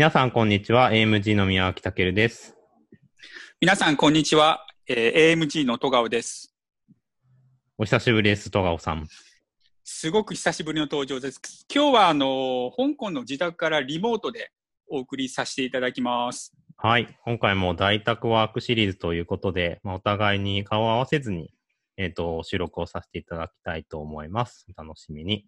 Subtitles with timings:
[0.00, 0.92] 皆さん、こんにちは。
[0.92, 2.56] AMG の宮脇健です。
[3.60, 4.66] 皆さん、こんにちは。
[4.88, 6.56] えー、AMG の戸川です。
[7.76, 9.06] お久しぶりです、戸川さん。
[9.84, 11.66] すごく久しぶりの登場です。
[11.70, 14.50] 今日は、あの、香港の自宅からリモートで
[14.88, 16.54] お送りさせていただきます。
[16.78, 17.18] はい。
[17.26, 21.52] 今回も在宅ワークシリーズということで、まあ、お互いに顔を合わせずに、
[21.98, 24.66] えっ、ー、と、収録をさせていただきたいと思います。
[24.74, 25.44] お楽しみに。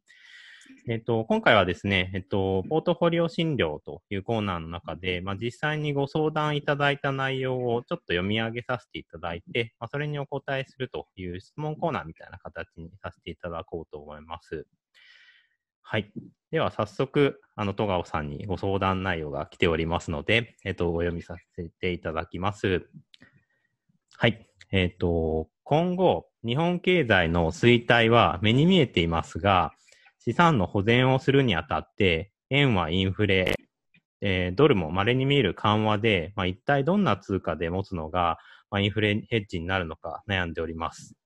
[0.88, 14.66] えっと、今回はですね、えっと、ポートフォリオ診療というコーナーの中で、まあ、実際にご相談いただいた内容をちょっと読み上げさせていただいて、まあ、それにお答えするという質問コーナーみたいな形にさせていただこうと思います。
[15.82, 16.10] はい。
[16.50, 22.86] では、早速、あの、戸川さんにご相談内容が来ておりますので、えっと、お読みさせていただきます。
[24.16, 24.46] はい。
[24.70, 29.74] えっと、今後、日本経済の衰退は目に見えていますが、
[30.24, 33.54] 資産の保全をするにあたって、円はインフレ、
[34.20, 38.38] えー、ドルも稀に見える緩和で、まあ、一体どんな通貨で持つのが、
[38.70, 41.16] まあ、インフレヘッジになるのか悩んでおります。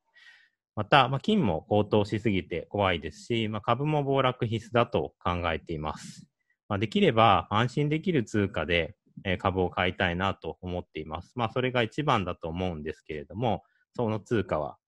[0.76, 6.26] また、まあ、金も高騰しすぎて怖いですし、まあ、株も暴落必須だと考えています。
[6.68, 11.32] まあ、できれば安心できる通貨で、えー、株を買いたいなと思っています。
[11.34, 13.62] まあ、それが一番だと思うんですけれども、
[13.94, 14.78] その通貨は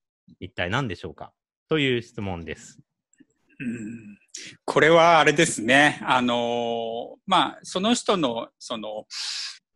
[0.40, 1.32] 一体何でしょうか？
[1.68, 2.80] という質問です。
[3.60, 4.18] うん
[4.64, 6.00] これはあれですね。
[6.04, 9.06] あの、まあ、その人の、その、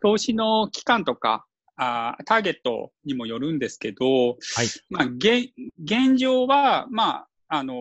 [0.00, 4.68] 投資の期間とか、あターゲットにもよるんですけど、はい。
[4.90, 5.50] まあ、現、
[5.82, 7.74] 現状は、まあ、あの、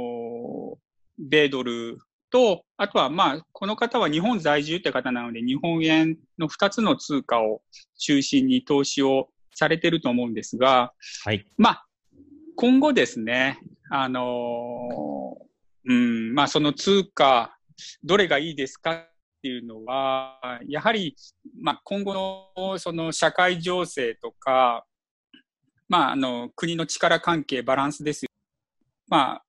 [1.17, 1.99] 米ドル
[2.31, 7.61] と、あとは、まあ、この方は日本在住って方なので、日本円の2つの通貨を
[7.99, 10.93] 中心に投資をされてると思うんですが、
[11.23, 11.45] はい。
[11.57, 11.85] まあ、
[12.55, 14.89] 今後ですね、あの
[15.85, 17.57] うん、まあその通貨、
[18.03, 19.09] どれがいいですかっ
[19.41, 21.15] ていうのは、やはり、
[21.59, 22.13] まあ今後
[22.53, 24.85] のその社会情勢とか、
[25.89, 28.29] まああの国の力関係、バランスですよ。
[29.07, 29.43] まあ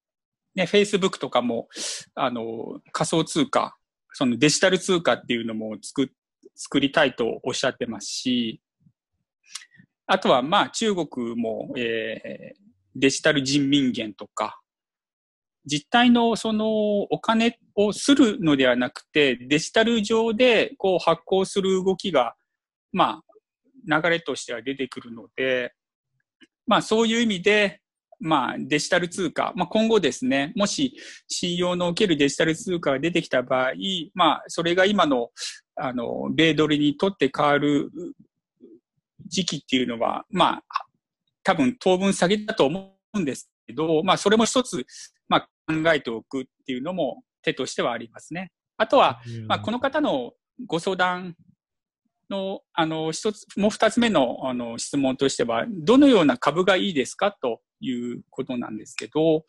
[0.54, 1.68] ね、Facebook とかも、
[2.14, 3.76] あの仮想通貨、
[4.12, 6.10] そのデジタル通貨っていうのも作
[6.54, 8.62] 作りたいとおっしゃってますし、
[10.06, 12.62] あとはまあ中国も、えー、
[12.94, 14.61] デジタル人民元とか、
[15.64, 16.66] 実体のその
[17.02, 22.34] お金をするのではなくて、デジタル上でこう発行する動きが、
[22.92, 23.22] ま
[23.88, 25.72] あ、流れとしては出てくるので、
[26.66, 27.80] まあそういう意味で、
[28.20, 30.96] まあデジタル通貨、まあ今後ですね、もし
[31.28, 33.72] 信用のおけるデジタル通貨が出てきた場合、
[34.14, 35.30] まあそれが今の、
[35.76, 37.90] あの、米ドルにとって変わる
[39.26, 40.86] 時期っていうのは、まあ
[41.42, 44.86] 多分当分下げだと思うんですけど、まあそれも一つ、
[45.94, 48.50] えておくっていうのも手としてはありますね。
[48.76, 50.32] あとは、まあ、この方の
[50.66, 51.36] ご相談
[52.30, 59.44] の、あの、一つ、もう二つ目の、あの、質問としては、どのような株がいいですかということなんですけど、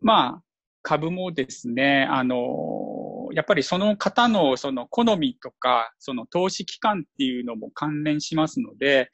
[0.00, 0.42] まあ、
[0.82, 9.10] 株もですね、あの、やっぱりその方のその好みとか、その投資期間っていうのも関連しますので、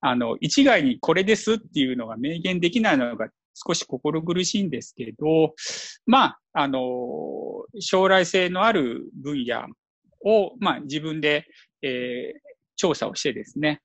[0.00, 5.54] あの、一概にこれですっていうのが明言できないのが少し心苦しいんですけど、
[6.04, 6.82] まあ、あの、
[7.80, 9.66] 将来性のある分野
[10.20, 11.46] を、まあ、自分で、
[11.80, 12.38] えー、
[12.76, 13.80] 調査をしてですね、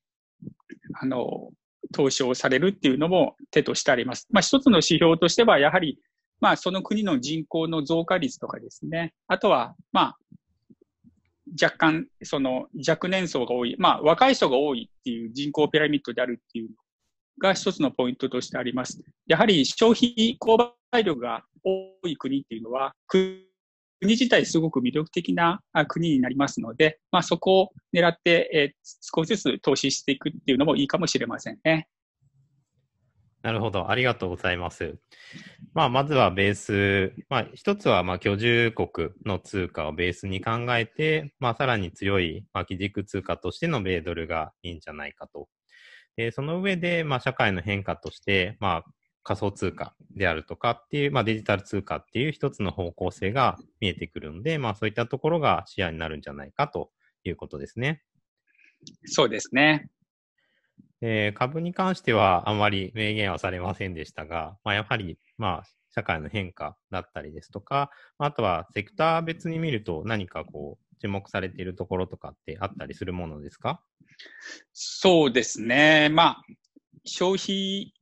[1.01, 1.51] あの、
[1.93, 4.27] 投資をされるっていうのも手としてあります。
[4.31, 5.97] まあ、一つの指標としては、やはり、
[6.41, 9.13] まあ、その国の人口の増加率とかですね。
[9.27, 10.17] あとは、まあ、
[11.61, 16.69] 若干、その若年層が多い、まあ、若い人が多いっていう人口ピラミッドであるっていう
[17.41, 19.01] が一つのポイントとしてあります。
[19.25, 23.47] やはり消費購買力が多い国っていうのは、国
[24.01, 31.87] 自体すごく魅力的な国になりますので、まあ、そこを狙って、えー、少しずつ投資していくっていうのもいいかもしれませんね。
[33.41, 33.89] なるほど。
[33.89, 34.99] ありがとうございます。
[35.73, 45.47] まあ、まずはベース、まあ、一つは、まあ、居住国の通貨をベースに考えて、まあ、さらに強い、まあ、基軸通貨としての米ドルがいいんじゃないかと
[46.21, 48.91] で、その上で、まあ、社会の変化として、まあ、
[49.23, 56.91] 仮想通貨であるとかっていう、まあ、デジタル通貨っていう一つの方向性が見えてくるので、まあ、そういったところが視野になるんじゃないかと
[57.23, 58.03] いうことですね。
[59.05, 59.89] そうですね。
[61.01, 67.89] えー、株に関してはあまり明言はされませんでしたが、まあ、やはり、まあ、社会の変化だったりですとか、
[68.19, 73.81] あとはセクター別に見ると何かこう、注目されているところとかってあったりするものですか？
[74.73, 76.09] そうですね。
[76.09, 76.41] まあ、
[77.05, 77.93] 消費、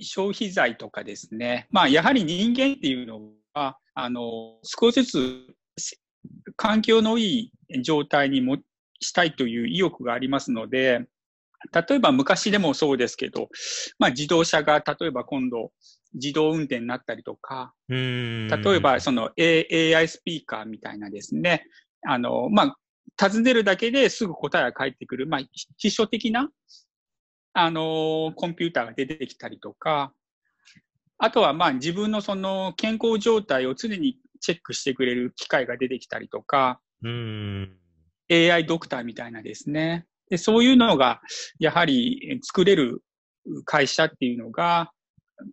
[0.00, 1.66] 消費財とかですね。
[1.70, 5.46] まあ、やはり人間っていうのは、あの、少しずつ
[6.56, 8.56] 環境のいい状態にも
[9.00, 11.06] したいという意欲がありますので、
[11.72, 13.48] 例えば昔でもそうですけど、
[13.98, 15.72] まあ自動車が例えば今度
[16.14, 17.74] 自動運転になったりとか、
[18.64, 21.66] 例えばその AI スピーカーみたいなですね、
[22.06, 22.76] あの、まあ、
[23.16, 25.40] 尋ねるだけですぐ答えが返ってくる、まあ、
[25.76, 26.50] 秘書的な、
[27.52, 30.12] あの、コンピューターが出てきたりとか、
[31.18, 36.80] あとはまあ自分のその健康状態を常にチェックしてくれる機械が出てきたりとか、
[38.30, 40.06] AI ドクターみたいなですね。
[40.30, 41.20] でそういうのが、
[41.58, 43.02] やはり作れる
[43.64, 44.92] 会社っていうのが、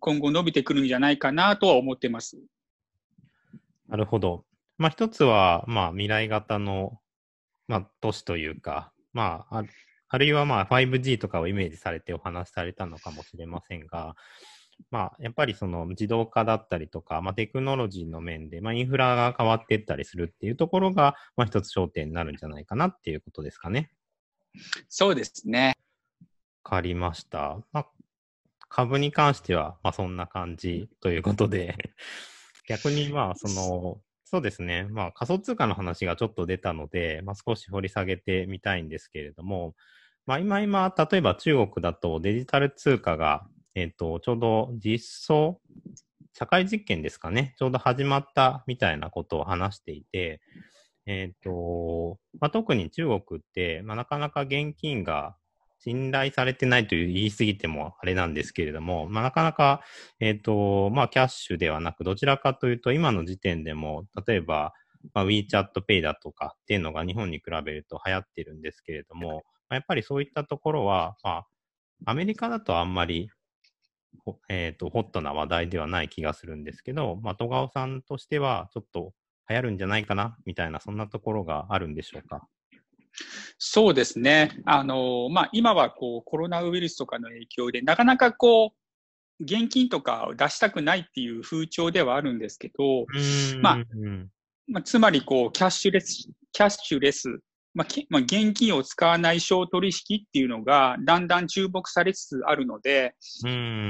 [0.00, 2.38] 今後伸びてくるんじゃないかなとは思ってます。
[3.88, 4.44] なるほど。
[4.78, 6.98] まあ一つは、まあ未来型の、
[7.68, 9.64] まあ都市というか、まあ、
[10.08, 14.14] あるいはまあ 5G とかをイメージされてお話しされたのかもしれませんが、
[14.90, 23.90] まあ、やっぱりその自動化だったりとか、まあ、テクノロジーの面で、まあ、インフラが変わっていったりするっていうところが、まあ、一つ焦点になるんじゃないかなっていうことですかね。
[24.88, 25.74] そうですね。
[26.64, 27.58] わかりました。
[27.72, 27.86] まあ、
[28.68, 31.76] 株に関しては、まあ、そんな感じということで
[32.68, 34.84] 逆にまあ、その、そうですね。
[34.90, 39.74] まあ、仮想通貨の話がちょっと出たので、まあ、少し掘り下げてみたいんですけれども、
[40.26, 43.46] まあ、今今、例えば中国だとデジタル通貨が
[43.76, 45.60] えっ、ー、と、ちょうど実装、
[46.32, 50.40] 社会実験ですかね、ちょうど始まったみたいなことを話していて、
[51.04, 55.36] えっ、ー、と、まあ、特に中国って、まあ、なかなか現金が
[55.78, 59.82] 信頼されてないという言い過ぎてもあれなんですけれども、まあ、なかなか、
[60.20, 64.72] えっ、ー、と、まあ、キャッシュではなく、どちらかというと、今の時点でも、例えば、
[65.14, 71.46] まあ、WeChat Pay だとかっていうのが日本に比べると流行ってるんですけれども、まあ、やっぱりそういったところは、まあ、
[72.06, 73.30] アメリカだとあんまり
[74.48, 79.12] えっ、ー、と、ホットな話題ではない気がするんですけど、まあ、戸川さんとしては、ちょっと
[79.48, 82.46] 流行るんじゃないかな、みたいな、そんなところがあるんでしょうか？
[83.58, 84.50] そうですね。
[84.64, 88.72] あの、まあ、今はこう、コロナウイルスとかの影響で、なかなかこ
[89.38, 93.06] う、現金とかを出したくないっていう風潮ではあるんですけど、
[93.60, 93.78] まあ、
[94.66, 97.40] まあ、つまりこう、キャッシュレス、キャッシュレス
[97.76, 103.14] まあ、まあ、現金を使わない商取引っていうのがだんだん注目されつつあるので、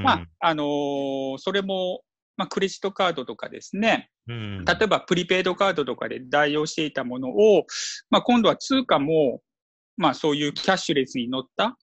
[0.02, 2.00] まあ、あのー、それも、
[2.36, 7.64] まあ、クレジットカードとかですね、例えばプリペイドカードとかで代用していたものを、
[8.10, 9.40] まあ、今度は通貨も、
[9.96, 11.76] まあ、そういうキャッシュレスに乗った、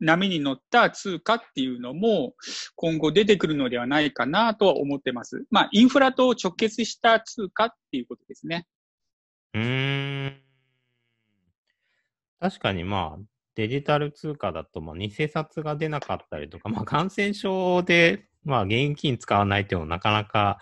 [0.00, 2.34] 波に乗った通貨っていうのも
[2.76, 5.44] 今後出てくるのではないかなとは思ってます。
[5.50, 8.66] まあ、インフラと直結した通貨っていうことですね。
[9.54, 10.40] うん。
[12.40, 13.22] 確かにまあ、
[13.56, 20.58] デジタル通貨だと、まあ、偽札が出なかったりとか、まあ、感染症で、まあ、現金使わないっていうのはなかなか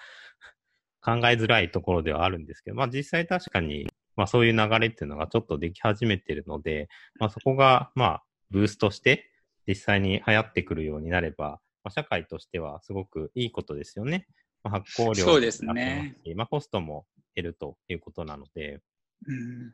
[1.07, 3.87] 考えづらいところではあるんですけど、まあ、実際確かに、
[4.17, 6.89] まあ、そういう流れっていうのがちょっとでき始めてるので、
[7.21, 9.31] まあ、そこが、まあ、ブーストして、
[9.69, 14.27] 実際に流行ってくるようになれば、まあ、社会としてはすごくいいことですよね。
[14.65, 16.17] まあ、発行量そうですね。
[16.35, 17.07] まあ、コストも
[17.37, 18.81] 減るということなので、
[19.29, 19.73] うん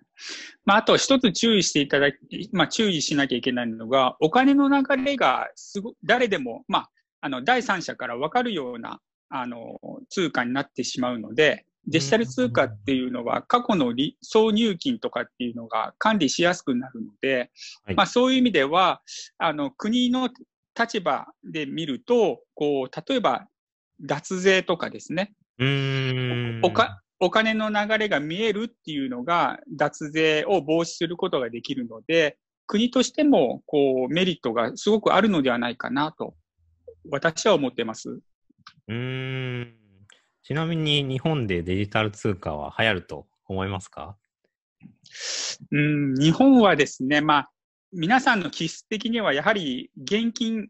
[0.65, 6.91] まあ、あと一つ注意していただき、まあ、注意しなきゃいけないのが、お金の流れがすご誰でも、まあ、
[7.23, 9.01] あの第三者から分かるような
[9.35, 9.81] あの
[10.11, 17.51] 通貨になってしまうので、デジタル通貨っていうのは過去の総入金とかっていうのが管理しやすくなるので、
[17.85, 19.03] はい、まあ、そういう意味では
[19.39, 20.29] あの国の
[20.79, 23.47] 立場で見るとこう例えば
[24.01, 25.33] 脱税とかですね。
[26.63, 36.35] おかお金の流れが見えるっていうのが脱税を防止することができるので、国としてもこうメリットがすごくあるのではないかなと、
[37.11, 38.21] 私は思ってます。
[38.89, 39.75] うん。
[40.43, 44.17] ちなみに日本でデジタル通貨は流行ると思いますか？
[45.71, 47.51] うん日本はですね、まあ、
[47.93, 50.69] 皆さんの気質的にはやはり現金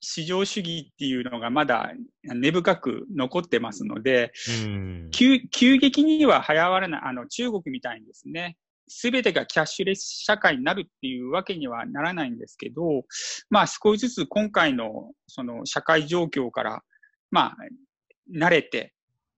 [0.00, 1.90] 市場主義っていうのがまだ
[2.22, 4.32] 根深く残ってますので、
[5.10, 13.04] 急急激には早わらない、あの中国みたいにですね、すべてがキャッシュレス社会になるっていうわけにはならないんですけど、
[13.48, 16.82] まあ少しずつ今回のその社会状況から、
[17.30, 17.56] まあ
[18.32, 18.94] 慣れて、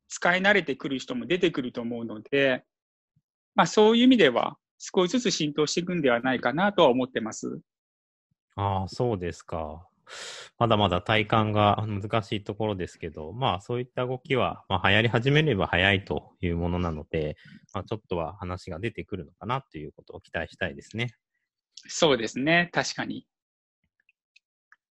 [0.08, 2.64] 使い慣れてくる人も出てくると思うので、
[3.54, 7.60] まあそういう意味では少しずつ浸透していくんではないかなとは思ってます。
[8.56, 9.86] ああ、そうですか。
[10.58, 17.36] まだまだ体感が難しいところですけど、まあそういった動きは、まあ流行り始めれば早いというものなので、
[17.74, 21.14] まあちょっとは話が出てくるのかなということを期待したいですね。
[21.86, 22.70] そうですね。
[22.72, 23.26] 確かに。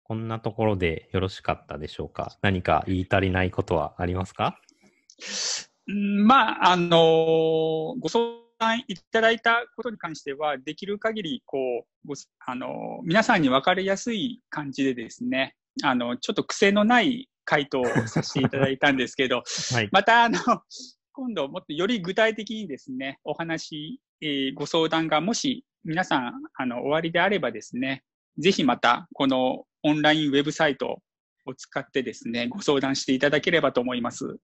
[0.09, 2.35] こんなところでよろしかったでしょうか？
[2.41, 4.59] 何か言い足りないことはありますか？
[5.85, 8.25] まあ、あのー、ご相
[8.57, 11.59] 談いただいたことに関しては、できる限り、こ
[12.05, 12.15] う、ご
[12.47, 19.89] あの、皆さんに分かりやすい感じでですね、あの、ちょっと癖のない回答をさせていただいたんですけど、 はい。
[19.91, 20.39] また、あの、
[21.11, 28.03] 今度もっとより具体的にですね、お話、えー、ご相談がもし皆さん、あの、終わりであればですね、
[28.37, 31.01] ぜひまた、このオンラインウェブサイト
[31.45, 34.37] を使ってですね、ご相談していただければと思います。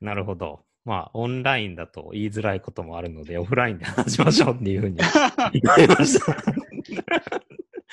[0.00, 0.64] なるほど。
[0.84, 4.98] まあ、オンラインだと言いづらいこともあるので、オフラインで話しましょうっていうふうに
[5.76, 6.36] 言いました。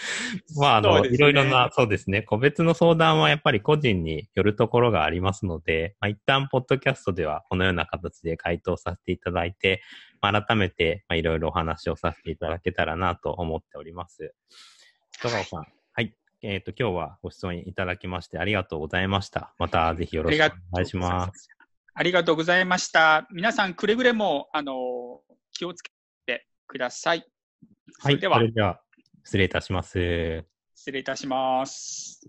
[0.58, 9.82] まあ、あの、ね、いろいろな、そうですね、個別の相談はやっぱり個人によるところがありますので、まあ、一旦、ポッドキャストではこのような形で回答させていただいて、
[10.22, 14.34] まあ、改めて、まあ、いろいろお話をさせていただけたらなと思っております。
[15.22, 16.16] 戸川さん、はい。
[16.42, 19.54] えっ、ー、と、今日はご質問いただきましてありがとうございました。
[19.60, 21.48] またぜひよろしくお願いします。
[21.94, 23.28] ありがとうございました。
[23.32, 25.92] 皆さん、くれぐれも、あの、気をつけ
[26.26, 27.20] てください。
[28.00, 28.14] はい。
[28.20, 28.82] それでは、
[29.24, 30.44] 失礼いたします。
[30.74, 32.28] 失礼いたします。